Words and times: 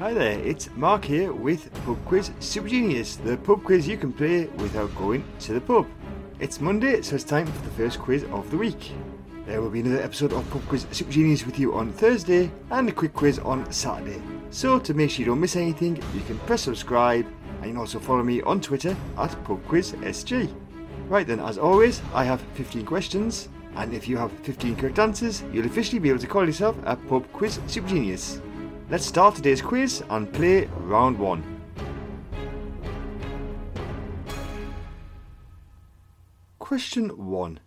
Hi 0.00 0.12
there, 0.12 0.40
it's 0.40 0.68
Mark 0.74 1.04
here 1.04 1.32
with 1.32 1.72
Pub 1.84 1.96
Quiz 2.04 2.32
Super 2.40 2.66
Genius, 2.66 3.14
the 3.14 3.36
pub 3.36 3.62
quiz 3.62 3.86
you 3.86 3.96
can 3.96 4.12
play 4.12 4.46
without 4.46 4.92
going 4.96 5.24
to 5.38 5.52
the 5.52 5.60
pub. 5.60 5.86
It's 6.40 6.60
Monday, 6.60 7.00
so 7.00 7.14
it's 7.14 7.22
time 7.22 7.46
for 7.46 7.64
the 7.64 7.70
first 7.76 8.00
quiz 8.00 8.24
of 8.32 8.50
the 8.50 8.56
week. 8.56 8.90
There 9.46 9.62
will 9.62 9.70
be 9.70 9.80
another 9.80 10.02
episode 10.02 10.32
of 10.32 10.50
Pub 10.50 10.66
Quiz 10.66 10.88
Super 10.90 11.12
Genius 11.12 11.46
with 11.46 11.60
you 11.60 11.74
on 11.74 11.92
Thursday 11.92 12.50
and 12.72 12.88
a 12.88 12.92
quick 12.92 13.14
quiz 13.14 13.38
on 13.38 13.70
Saturday. 13.72 14.20
So 14.50 14.80
to 14.80 14.94
make 14.94 15.12
sure 15.12 15.20
you 15.20 15.26
don't 15.26 15.40
miss 15.40 15.54
anything, 15.54 16.02
you 16.12 16.22
can 16.26 16.40
press 16.40 16.62
subscribe 16.62 17.26
and 17.58 17.66
you 17.66 17.70
can 17.70 17.78
also 17.78 18.00
follow 18.00 18.24
me 18.24 18.42
on 18.42 18.60
Twitter 18.60 18.96
at 19.16 19.30
PubQuizSG. 19.44 20.52
Right 21.08 21.26
then, 21.26 21.38
as 21.38 21.56
always, 21.56 22.02
I 22.12 22.24
have 22.24 22.40
15 22.54 22.84
questions, 22.84 23.48
and 23.76 23.94
if 23.94 24.08
you 24.08 24.16
have 24.16 24.32
15 24.40 24.74
correct 24.74 24.98
answers, 24.98 25.44
you'll 25.52 25.66
officially 25.66 26.00
be 26.00 26.08
able 26.08 26.18
to 26.18 26.26
call 26.26 26.44
yourself 26.44 26.76
a 26.82 26.96
Pub 26.96 27.30
Quiz 27.32 27.60
Super 27.68 27.88
Genius. 27.88 28.40
Let's 28.94 29.06
start 29.06 29.34
today's 29.34 29.60
quiz 29.60 30.04
and 30.08 30.32
play 30.32 30.66
round 30.66 31.18
one. 31.18 31.42
Question 36.60 37.08
1 37.08 37.58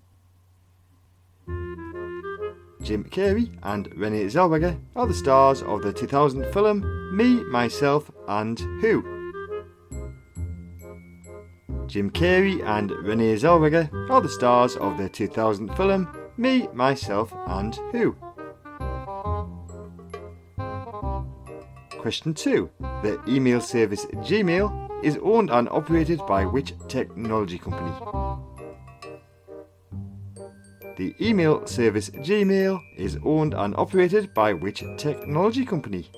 Jim 2.81 3.03
Carrey 3.03 3.51
and 3.61 3.93
Renee 3.93 4.27
Zellweger 4.27 4.79
are 4.95 5.05
the 5.05 5.13
stars 5.13 5.61
of 5.63 5.81
the 5.81 5.91
2000 5.91 6.45
film 6.53 6.79
Me, 7.13 7.43
Myself 7.43 8.09
and 8.29 8.57
Who. 8.79 9.03
Jim 11.87 12.09
Carrey 12.09 12.65
and 12.65 12.91
Renee 12.91 13.35
Zellweger 13.35 13.91
are 14.09 14.21
the 14.21 14.29
stars 14.29 14.77
of 14.77 14.97
the 14.97 15.09
2000 15.09 15.75
film 15.75 16.07
Me, 16.37 16.69
Myself 16.73 17.33
and 17.47 17.75
Who. 17.91 18.15
Question 22.07 22.33
2. 22.33 22.69
The 23.03 23.19
email 23.27 23.59
service 23.59 24.05
Gmail 24.05 25.03
is 25.03 25.19
owned 25.21 25.49
and 25.49 25.67
operated 25.67 26.25
by 26.25 26.45
which 26.45 26.73
technology 26.87 27.57
company? 27.57 27.91
The 30.95 31.13
email 31.19 31.67
service 31.67 32.09
Gmail 32.09 32.79
is 32.95 33.17
owned 33.25 33.53
and 33.55 33.75
operated 33.75 34.33
by 34.33 34.53
which 34.53 34.85
technology 34.97 35.65
company? 35.65 36.09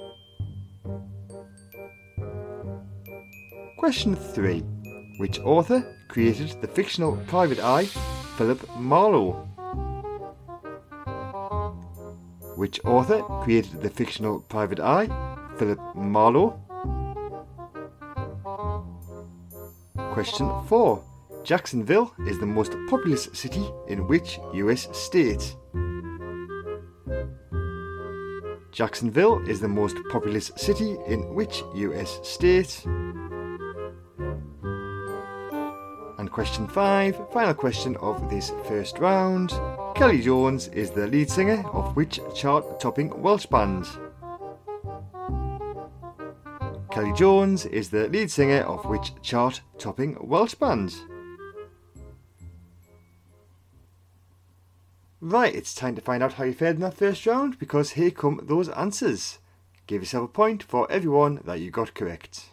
Question 3.79 4.15
3. 4.15 4.59
Which 5.17 5.39
author 5.39 5.83
created 6.07 6.61
the 6.61 6.67
fictional 6.67 7.17
private 7.25 7.59
eye 7.59 7.85
Philip 8.37 8.61
Marlowe? 8.77 9.33
Which 12.57 12.79
author 12.85 13.23
created 13.41 13.81
the 13.81 13.89
fictional 13.89 14.41
private 14.41 14.79
eye 14.79 15.28
Philip 15.59 15.79
Marlowe? 15.93 16.57
Question 20.13 20.49
4. 20.67 21.03
Jacksonville 21.43 22.13
is 22.27 22.39
the 22.39 22.45
most 22.45 22.77
populous 22.89 23.25
city 23.33 23.69
in 23.89 24.07
which 24.07 24.39
US 24.53 24.87
state? 24.97 25.57
Jacksonville 28.71 29.39
is 29.49 29.59
the 29.59 29.67
most 29.67 29.97
populous 30.09 30.49
city 30.55 30.95
in 31.07 31.35
which 31.35 31.61
US 31.75 32.21
state? 32.23 32.85
And 36.17 36.31
question 36.31 36.69
5, 36.69 37.33
final 37.33 37.53
question 37.53 37.97
of 37.97 38.29
this 38.29 38.53
first 38.65 38.99
round. 38.99 39.49
Kelly 39.93 40.21
Jones 40.21 40.69
is 40.69 40.91
the 40.91 41.07
lead 41.07 41.29
singer 41.29 41.67
of 41.73 41.97
which 41.97 42.21
chart 42.33 42.79
topping 42.79 43.21
Welsh 43.21 43.45
band? 43.47 43.85
Kelly 46.99 47.13
Jones 47.13 47.65
is 47.67 47.91
the 47.91 48.09
lead 48.09 48.29
singer 48.29 48.59
of 48.63 48.83
which 48.83 49.13
chart 49.21 49.61
topping 49.77 50.17
Welsh 50.19 50.55
band? 50.55 50.93
Right, 55.21 55.55
it's 55.55 55.73
time 55.73 55.95
to 55.95 56.01
find 56.01 56.21
out 56.21 56.33
how 56.33 56.43
you 56.43 56.51
fared 56.51 56.75
in 56.75 56.81
that 56.81 56.95
first 56.95 57.25
round 57.25 57.57
because 57.57 57.91
here 57.91 58.11
come 58.11 58.41
those 58.43 58.67
answers. 58.67 59.39
Give 59.87 60.01
yourself 60.01 60.25
a 60.25 60.33
point 60.33 60.61
for 60.61 60.91
everyone 60.91 61.39
that 61.45 61.61
you 61.61 61.71
got 61.71 61.93
correct. 61.93 62.49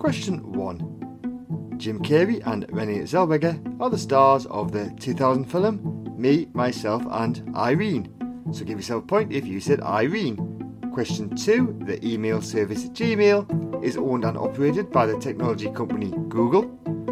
Question 0.00 0.52
1. 0.52 1.76
Jim 1.76 2.02
Carrey 2.02 2.44
and 2.44 2.66
Renee 2.72 3.02
Zellweger 3.02 3.80
are 3.80 3.88
the 3.88 3.96
stars 3.96 4.46
of 4.46 4.72
the 4.72 4.92
2000 4.98 5.44
film 5.44 6.16
Me, 6.18 6.48
Myself 6.54 7.04
and 7.08 7.54
Irene. 7.54 8.12
So 8.50 8.64
give 8.64 8.78
yourself 8.78 9.04
a 9.04 9.06
point 9.06 9.32
if 9.32 9.46
you 9.46 9.60
said 9.60 9.80
Irene. 9.80 10.51
Question 10.92 11.34
2. 11.34 11.78
The 11.86 12.06
email 12.06 12.42
service 12.42 12.84
Gmail 12.90 13.82
is 13.82 13.96
owned 13.96 14.24
and 14.24 14.36
operated 14.36 14.92
by 14.92 15.06
the 15.06 15.18
technology 15.18 15.70
company 15.70 16.10
Google. 16.28 16.64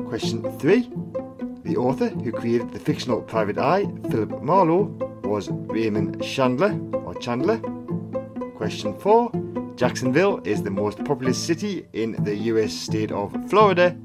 Question 0.07 0.43
3. 0.59 0.91
The 1.65 1.79
author 1.79 2.11
who 2.11 2.31
created 2.31 2.73
the 2.73 2.79
fictional 2.79 3.23
private 3.23 3.57
eye, 3.57 3.87
Philip 4.11 4.43
Marlowe, 4.43 4.95
was 5.25 5.49
Raymond 5.51 6.23
Chandler 6.23 6.79
or 6.93 7.15
Chandler. 7.15 7.59
Question 8.55 8.99
4. 8.99 9.33
Jacksonville 9.77 10.43
is 10.45 10.63
the 10.63 10.71
most 10.71 11.03
populous 11.03 11.43
city 11.43 11.87
in 11.95 12.23
the 12.23 12.37
US 12.53 12.75
state 12.75 13.11
of 13.11 13.35
Florida. 13.49 13.97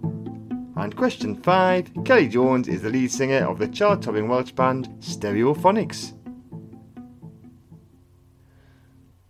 And 0.77 0.95
question 0.95 1.35
5. 1.35 1.91
Kelly 2.05 2.29
Jones 2.29 2.69
is 2.69 2.81
the 2.81 2.89
lead 2.89 3.11
singer 3.11 3.45
of 3.45 3.59
the 3.59 3.67
chart 3.67 4.03
topping 4.03 4.29
Welsh 4.29 4.51
band 4.51 4.87
Stereophonics. 5.01 6.13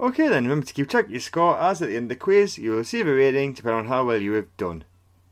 Okay 0.06 0.28
then, 0.28 0.44
remember 0.44 0.68
to 0.68 0.74
keep 0.76 0.88
track 0.88 1.06
of 1.06 1.12
your 1.12 1.20
score 1.20 1.60
as 1.60 1.82
at 1.82 1.90
the 1.90 1.96
end 1.96 2.04
of 2.04 2.10
the 2.10 2.16
quiz 2.16 2.60
you 2.60 2.70
will 2.70 2.78
receive 2.78 3.08
a 3.08 3.12
rating 3.12 3.54
depending 3.54 3.80
on 3.80 3.88
how 3.88 4.06
well 4.06 4.22
you 4.22 4.34
have 4.34 4.56
done. 4.56 4.84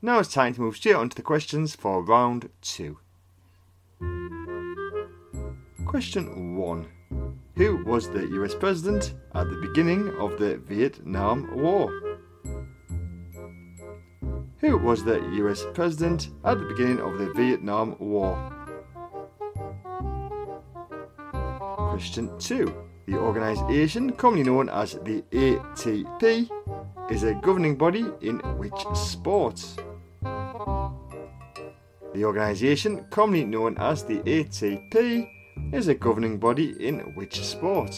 Now 0.01 0.17
it's 0.17 0.33
time 0.33 0.55
to 0.55 0.61
move 0.61 0.77
straight 0.77 0.95
on 0.95 1.09
to 1.09 1.15
the 1.15 1.21
questions 1.21 1.75
for 1.75 2.03
round 2.03 2.49
2. 2.63 2.97
Question 5.85 6.57
1. 6.57 6.87
Who 7.55 7.83
was 7.85 8.09
the 8.09 8.25
US 8.41 8.55
President 8.55 9.13
at 9.35 9.47
the 9.47 9.57
beginning 9.57 10.09
of 10.19 10.39
the 10.39 10.57
Vietnam 10.57 11.55
War? 11.55 11.91
Who 14.57 14.79
was 14.79 15.03
the 15.03 15.21
US 15.33 15.67
President 15.75 16.29
at 16.43 16.57
the 16.57 16.65
beginning 16.65 16.99
of 16.99 17.19
the 17.19 17.31
Vietnam 17.33 17.95
War? 17.99 18.51
Question 21.91 22.31
2. 22.39 22.92
The 23.05 23.17
organisation, 23.17 24.13
commonly 24.13 24.43
known 24.43 24.69
as 24.69 24.93
the 25.03 25.23
ATP, 25.31 26.49
is 27.11 27.23
a 27.23 27.33
governing 27.33 27.75
body 27.75 28.05
in 28.21 28.39
which 28.57 28.85
sport? 28.93 29.61
The 32.13 32.23
organisation, 32.23 33.05
commonly 33.09 33.43
known 33.43 33.77
as 33.77 34.03
the 34.03 34.19
ATP, 34.19 35.27
is 35.73 35.89
a 35.89 35.95
governing 35.95 36.37
body 36.39 36.75
in 36.79 36.99
which 37.15 37.43
sport? 37.43 37.93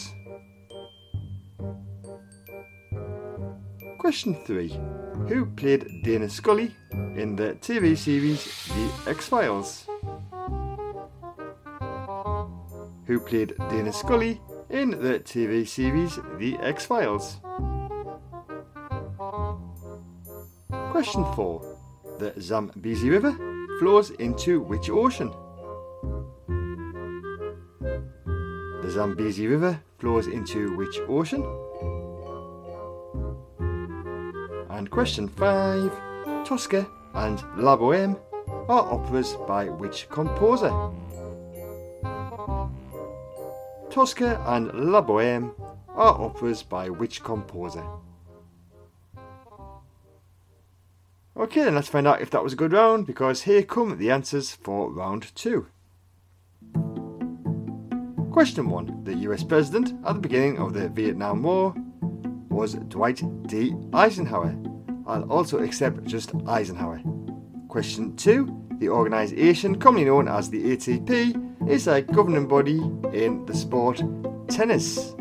Question 3.98 4.34
3. 4.44 4.80
Who 5.28 5.46
played 5.46 6.02
Dana 6.02 6.28
Scully 6.28 6.74
in 6.92 7.36
the 7.36 7.56
TV 7.60 7.96
series 7.96 8.44
The 8.68 9.10
X 9.10 9.28
Files? 9.28 9.86
Who 13.06 13.20
played 13.20 13.54
Dana 13.70 13.92
Scully 13.92 14.40
in 14.70 14.90
the 14.90 15.20
TV 15.20 15.66
series 15.66 16.18
The 16.38 16.56
X 16.58 16.86
Files? 16.86 17.36
Question 20.90 21.24
4. 21.34 21.76
The 22.18 22.32
Zambezi 22.40 23.10
River 23.10 23.36
flows 23.78 24.10
into 24.10 24.60
which 24.62 24.90
ocean? 24.90 25.30
The 28.82 28.90
Zambezi 28.90 29.46
River 29.46 29.80
flows 29.98 30.26
into 30.26 30.76
which 30.76 30.98
ocean? 31.08 31.42
And 34.70 34.90
question 34.90 35.28
5. 35.28 35.92
Tosca 36.44 36.86
and 37.14 37.42
La 37.56 37.76
Boheme 37.76 38.16
are 38.68 38.92
operas 38.92 39.36
by 39.46 39.68
which 39.68 40.08
composer? 40.08 40.72
Tosca 43.96 44.38
and 44.48 44.92
La 44.92 45.00
Boheme 45.00 45.54
are 45.88 46.20
operas 46.20 46.62
by 46.62 46.90
which 46.90 47.24
composer? 47.24 47.82
Okay, 51.34 51.64
then 51.64 51.76
let's 51.76 51.88
find 51.88 52.06
out 52.06 52.20
if 52.20 52.28
that 52.28 52.44
was 52.44 52.52
a 52.52 52.56
good 52.56 52.74
round 52.74 53.06
because 53.06 53.44
here 53.44 53.62
come 53.62 53.96
the 53.96 54.10
answers 54.10 54.52
for 54.52 54.92
round 54.92 55.34
two. 55.34 55.68
Question 58.32 58.68
1. 58.68 59.04
The 59.04 59.14
US 59.30 59.42
President 59.42 59.94
at 60.04 60.16
the 60.16 60.20
beginning 60.20 60.58
of 60.58 60.74
the 60.74 60.90
Vietnam 60.90 61.42
War 61.42 61.74
was 62.50 62.74
Dwight 62.74 63.22
D. 63.46 63.74
Eisenhower. 63.94 64.54
I'll 65.06 65.32
also 65.32 65.60
accept 65.60 66.04
just 66.04 66.34
Eisenhower. 66.46 67.00
Question 67.68 68.14
2. 68.16 68.76
The 68.78 68.90
organisation, 68.90 69.78
commonly 69.78 70.04
known 70.04 70.28
as 70.28 70.50
the 70.50 70.76
ATP, 70.76 71.45
is 71.68 71.88
a 71.88 72.00
governing 72.02 72.46
body 72.46 72.78
in 73.12 73.44
the 73.46 73.54
sport 73.54 74.02
tennis. 74.48 75.14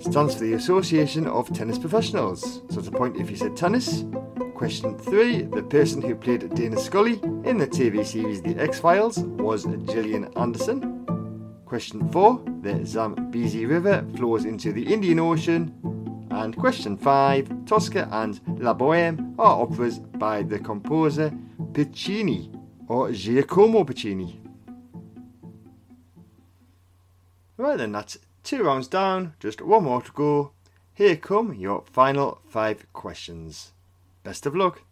stands 0.00 0.34
for 0.34 0.40
the 0.40 0.54
Association 0.54 1.26
of 1.26 1.52
Tennis 1.52 1.78
Professionals. 1.78 2.62
So 2.70 2.78
it's 2.78 2.88
a 2.88 2.92
point 2.92 3.16
if 3.16 3.30
you 3.30 3.36
said 3.36 3.56
tennis. 3.56 4.04
Question 4.54 4.98
3. 4.98 5.42
The 5.42 5.62
person 5.62 6.02
who 6.02 6.14
played 6.14 6.52
Dana 6.54 6.78
Scully 6.78 7.20
in 7.44 7.58
the 7.58 7.66
TV 7.66 8.04
series 8.04 8.42
The 8.42 8.56
X 8.58 8.80
Files 8.80 9.18
was 9.18 9.64
Gillian 9.64 10.32
Anderson. 10.36 11.06
Question 11.64 12.08
4. 12.10 12.42
The 12.62 12.84
Zambezi 12.84 13.66
River 13.66 14.04
flows 14.16 14.44
into 14.44 14.72
the 14.72 14.92
Indian 14.92 15.20
Ocean. 15.20 15.74
And 16.30 16.56
question 16.56 16.96
5. 16.96 17.66
Tosca 17.66 18.08
and 18.10 18.40
La 18.58 18.74
Boheme 18.74 19.34
are 19.38 19.62
operas 19.62 19.98
by 19.98 20.42
the 20.42 20.58
composer 20.58 21.32
Puccini 21.72 22.50
or 22.88 23.12
Giacomo 23.12 23.84
Puccini. 23.84 24.40
Right 27.58 27.76
then, 27.76 27.90
that's 27.90 28.18
two 28.44 28.62
rounds 28.62 28.86
down, 28.86 29.34
just 29.40 29.60
one 29.60 29.82
more 29.82 30.00
to 30.00 30.12
go. 30.12 30.52
Here 30.94 31.16
come 31.16 31.54
your 31.54 31.82
final 31.90 32.40
five 32.46 32.86
questions. 32.92 33.72
Best 34.22 34.46
of 34.46 34.54
luck. 34.54 34.82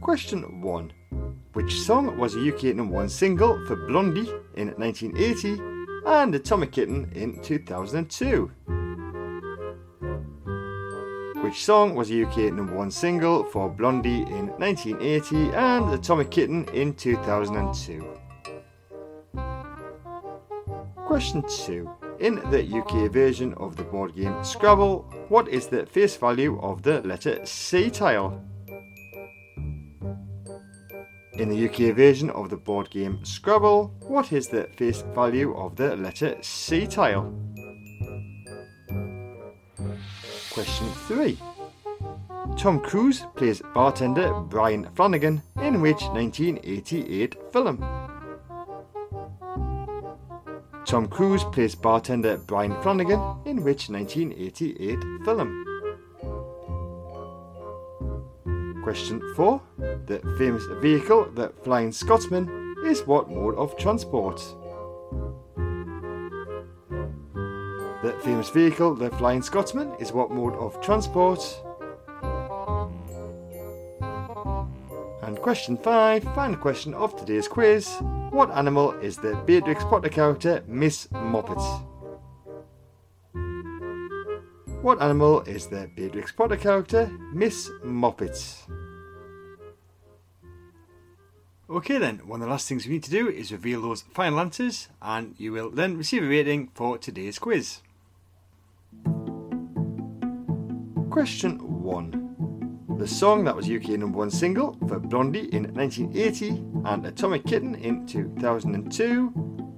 Question 0.00 0.60
1. 0.60 0.92
Which 1.54 1.80
song 1.80 2.16
was 2.16 2.36
a 2.36 2.48
UK 2.54 2.76
number 2.76 2.94
1 2.94 3.08
single 3.08 3.66
for 3.66 3.74
Blondie 3.74 4.30
in 4.54 4.68
1980 4.68 5.60
and 6.06 6.32
Atomic 6.32 6.70
Kitten 6.70 7.10
in 7.12 7.42
2002? 7.42 8.50
Which 11.42 11.64
song 11.64 11.96
was 11.96 12.12
a 12.12 12.22
UK 12.22 12.52
number 12.52 12.76
1 12.76 12.92
single 12.92 13.42
for 13.42 13.68
Blondie 13.68 14.22
in 14.22 14.46
1980 14.58 15.56
and 15.56 15.92
Atomic 15.92 16.30
Kitten 16.30 16.68
in 16.68 16.94
2002? 16.94 18.25
Question 21.16 21.42
2. 21.48 21.90
In 22.20 22.34
the 22.50 22.62
UK 22.62 23.10
version 23.10 23.54
of 23.54 23.74
the 23.74 23.84
board 23.84 24.14
game 24.14 24.44
Scrabble, 24.44 25.10
what 25.30 25.48
is 25.48 25.66
the 25.66 25.86
face 25.86 26.14
value 26.14 26.60
of 26.60 26.82
the 26.82 27.00
letter 27.06 27.40
C 27.46 27.88
tile? 27.88 28.38
In 31.38 31.48
the 31.48 31.68
UK 31.70 31.96
version 31.96 32.28
of 32.28 32.50
the 32.50 32.58
board 32.58 32.90
game 32.90 33.24
Scrabble, 33.24 33.94
what 34.00 34.30
is 34.30 34.48
the 34.48 34.68
face 34.76 35.04
value 35.14 35.56
of 35.56 35.74
the 35.74 35.96
letter 35.96 36.36
C 36.42 36.86
tile? 36.86 37.32
Question 40.50 40.86
3. 41.08 41.38
Tom 42.58 42.78
Cruise 42.78 43.24
plays 43.36 43.62
bartender 43.72 44.34
Brian 44.34 44.86
Flanagan 44.94 45.40
in 45.62 45.80
which 45.80 46.02
1988 46.02 47.36
film? 47.54 48.15
Tom 50.86 51.08
Cruise 51.08 51.42
plays 51.42 51.74
bartender 51.74 52.36
Brian 52.36 52.80
Flanagan 52.80 53.20
in 53.44 53.64
which 53.64 53.90
1988 53.90 54.98
film? 55.24 55.64
Question 58.84 59.20
4. 59.34 59.60
The 60.06 60.20
famous 60.38 60.64
vehicle, 60.80 61.28
the 61.34 61.52
Flying 61.64 61.90
Scotsman, 61.90 62.76
is 62.84 63.04
what 63.04 63.28
mode 63.28 63.56
of 63.56 63.76
transport? 63.76 64.36
The 68.04 68.14
famous 68.22 68.48
vehicle, 68.50 68.94
the 68.94 69.10
Flying 69.10 69.42
Scotsman, 69.42 69.92
is 69.98 70.12
what 70.12 70.30
mode 70.30 70.54
of 70.54 70.80
transport? 70.80 71.40
Question 75.46 75.76
5, 75.76 76.24
final 76.34 76.56
question 76.56 76.92
of 76.92 77.14
today's 77.14 77.46
quiz. 77.46 77.98
What 78.30 78.50
animal 78.50 78.90
is 78.94 79.16
the 79.16 79.40
Beatrix 79.46 79.84
Potter 79.84 80.08
character 80.08 80.64
Miss 80.66 81.06
Moppet? 81.12 81.62
What 84.82 85.00
animal 85.00 85.42
is 85.42 85.68
the 85.68 85.88
Beatrix 85.94 86.32
Potter 86.32 86.56
character 86.56 87.08
Miss 87.32 87.70
Moppet? 87.84 88.66
Okay 91.70 91.98
then, 91.98 92.26
one 92.26 92.42
of 92.42 92.48
the 92.48 92.50
last 92.50 92.68
things 92.68 92.84
we 92.84 92.94
need 92.94 93.04
to 93.04 93.10
do 93.12 93.28
is 93.28 93.52
reveal 93.52 93.80
those 93.80 94.02
final 94.02 94.40
answers 94.40 94.88
and 95.00 95.36
you 95.38 95.52
will 95.52 95.70
then 95.70 95.96
receive 95.96 96.24
a 96.24 96.26
rating 96.26 96.70
for 96.74 96.98
today's 96.98 97.38
quiz. 97.38 97.82
Question 101.08 101.84
1. 101.84 102.25
The 102.98 103.06
song 103.06 103.44
that 103.44 103.54
was 103.54 103.68
UK 103.68 103.90
number 103.90 104.16
one 104.16 104.30
single 104.30 104.74
for 104.88 104.98
Blondie 104.98 105.54
in 105.54 105.64
1980 105.74 106.64
and 106.86 107.06
Atomic 107.06 107.44
Kitten 107.44 107.74
in 107.74 108.06
2002 108.06 109.32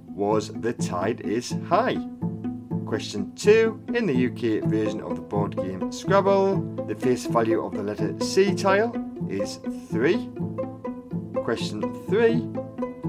was 0.07 0.53
The 0.61 0.71
Tide 0.71 1.19
Is 1.21 1.53
High. 1.67 1.97
Question 2.85 3.35
2. 3.35 3.83
In 3.93 4.05
the 4.05 4.27
UK 4.27 4.63
version 4.69 5.01
of 5.01 5.17
the 5.17 5.21
board 5.21 5.57
game 5.57 5.91
Scrabble, 5.91 6.85
the 6.87 6.95
face 6.95 7.25
value 7.25 7.61
of 7.61 7.73
the 7.73 7.83
letter 7.83 8.17
C 8.21 8.55
tile 8.55 8.95
is 9.29 9.59
3. 9.89 10.29
Question 11.43 11.81
3. 12.05 12.49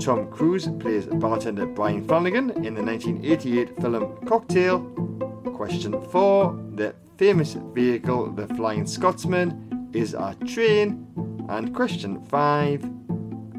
Tom 0.00 0.28
Cruise 0.28 0.68
plays 0.80 1.06
bartender 1.06 1.66
Brian 1.66 2.04
Flanagan 2.04 2.50
in 2.64 2.74
the 2.74 2.82
1988 2.82 3.80
film 3.80 4.26
Cocktail. 4.26 4.80
Question 5.54 6.00
4. 6.10 6.58
The 6.74 6.96
famous 7.16 7.54
vehicle, 7.54 8.32
the 8.32 8.48
Flying 8.54 8.86
Scotsman, 8.86 9.69
is 9.92 10.14
a 10.14 10.36
train. 10.46 11.06
And 11.48 11.74
question 11.74 12.22
five 12.24 12.88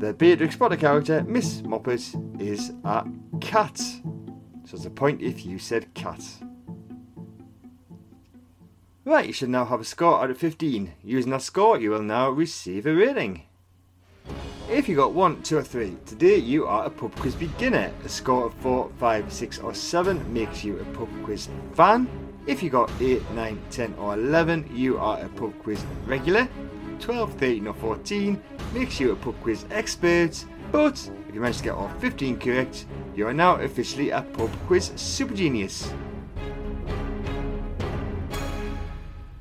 the 0.02 0.14
Beatrix 0.14 0.56
Potter 0.56 0.78
character, 0.78 1.24
Miss 1.28 1.62
Moppet, 1.62 2.42
is 2.42 2.74
a 2.84 3.06
cat. 3.40 3.78
So 3.78 4.76
it's 4.76 4.86
a 4.86 4.90
point 4.90 5.22
if 5.22 5.46
you 5.46 5.60
said 5.60 5.94
cat. 5.94 6.24
Right, 9.06 9.28
you 9.28 9.34
should 9.34 9.50
now 9.50 9.66
have 9.66 9.80
a 9.80 9.84
score 9.84 10.24
out 10.24 10.32
of 10.32 10.38
15. 10.38 10.94
Using 11.04 11.32
that 11.32 11.44
score, 11.44 11.80
you 11.80 11.92
will 11.92 12.02
now 12.02 12.32
receive 12.32 12.88
a 12.88 12.96
rating. 12.96 13.44
If 14.70 14.90
you 14.90 14.96
got 14.96 15.14
1, 15.14 15.44
2 15.44 15.58
or 15.58 15.64
3, 15.64 15.98
today 16.06 16.38
you 16.38 16.66
are 16.66 16.86
a 16.86 16.90
pub 16.90 17.16
quiz 17.18 17.36
beginner. 17.36 17.92
A 18.04 18.10
score 18.10 18.48
of 18.48 18.54
4, 18.56 18.90
5, 18.98 19.34
6 19.34 19.60
or 19.60 19.74
7 19.76 20.34
makes 20.34 20.64
you 20.64 20.80
a 20.80 20.86
pub 20.96 21.10
quiz 21.24 21.48
fan. 21.74 22.31
If 22.48 22.64
you 22.64 22.72
got 22.72 22.92
8, 23.00 23.32
9, 23.32 23.62
10 23.70 23.94
or 24.00 24.16
11, 24.16 24.72
you 24.74 24.98
are 24.98 25.20
a 25.20 25.30
pub 25.30 25.54
quiz 25.62 25.84
regular. 26.08 26.50
12, 27.00 27.34
13 27.34 27.68
or 27.68 27.74
14 27.76 28.42
makes 28.74 29.00
you 29.00 29.12
a 29.12 29.16
pub 29.16 29.36
quiz 29.44 29.66
expert. 29.70 30.44
But 30.72 30.98
if 31.28 31.36
you 31.36 31.40
manage 31.40 31.58
to 31.58 31.64
get 31.64 31.76
all 31.76 31.90
15 32.00 32.40
correct, 32.40 32.88
you 33.16 33.28
are 33.28 33.34
now 33.34 33.56
officially 33.56 34.10
a 34.10 34.24
pub 34.24 34.50
quiz 34.66 34.92
super 34.96 35.36
genius. 35.36 35.94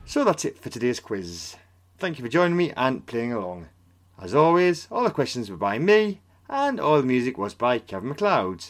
So 0.05 0.23
that's 0.23 0.45
it 0.45 0.59
for 0.59 0.69
today's 0.69 1.01
quiz. 1.01 1.57
Thank 1.97 2.19
you 2.19 2.25
for 2.25 2.31
joining 2.31 2.57
me 2.57 2.73
and 2.77 3.07
playing 3.07 3.33
along. 3.33 3.69
As 4.21 4.35
always, 4.35 4.89
all 4.91 5.05
the 5.05 5.11
questions 5.11 5.51
were 5.51 5.57
by 5.57 5.79
me, 5.79 6.21
and 6.51 6.79
all 6.79 6.99
the 6.99 7.07
music 7.07 7.39
was 7.39 7.55
by 7.55 7.79
Kevin 7.79 8.11
MacLeod. 8.11 8.67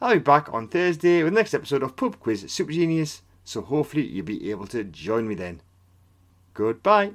I'll 0.00 0.14
be 0.14 0.20
back 0.20 0.50
on 0.54 0.68
Thursday 0.68 1.22
with 1.22 1.34
the 1.34 1.38
next 1.38 1.52
episode 1.52 1.82
of 1.82 1.96
Pub 1.96 2.18
Quiz 2.18 2.50
Super 2.50 2.72
Genius 2.72 3.20
so 3.50 3.62
hopefully 3.62 4.06
you'll 4.06 4.24
be 4.24 4.48
able 4.52 4.68
to 4.68 4.84
join 4.84 5.26
me 5.26 5.34
then. 5.34 5.60
Goodbye. 6.54 7.14